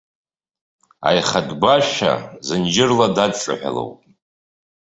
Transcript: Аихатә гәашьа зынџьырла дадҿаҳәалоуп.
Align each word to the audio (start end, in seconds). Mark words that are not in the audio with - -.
Аихатә 1.07 1.53
гәашьа 1.61 2.13
зынџьырла 2.47 3.07
дадҿаҳәалоуп. 3.15 3.97